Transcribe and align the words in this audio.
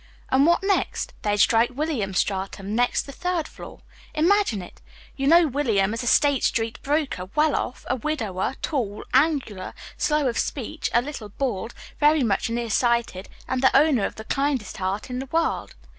"And 0.29 0.47
what 0.47 0.63
next? 0.63 1.13
They'd 1.21 1.37
strike 1.37 1.69
William's 1.75 2.17
stratum 2.17 2.73
next, 2.73 3.03
the 3.03 3.11
third 3.11 3.47
floor. 3.47 3.81
Imagine 4.15 4.63
it! 4.63 4.81
You 5.15 5.27
know 5.27 5.45
William 5.45 5.93
as 5.93 6.01
a 6.01 6.07
State 6.07 6.43
Street 6.43 6.81
broker, 6.81 7.29
well 7.35 7.55
off, 7.55 7.85
a 7.87 7.95
widower, 7.95 8.55
tall, 8.63 9.03
angular, 9.13 9.75
slow 9.97 10.27
of 10.27 10.39
speech, 10.39 10.89
a 10.95 11.03
little 11.03 11.29
bald, 11.29 11.75
very 11.99 12.23
much 12.23 12.49
nearsighted, 12.49 13.29
and 13.47 13.61
the 13.61 13.77
owner 13.77 14.05
of 14.05 14.15
the 14.15 14.23
kindest 14.25 14.77
heart 14.77 15.11
in 15.11 15.19
the 15.19 15.27
world. 15.31 15.75